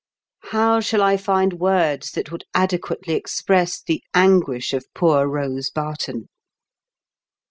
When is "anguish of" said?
4.15-4.91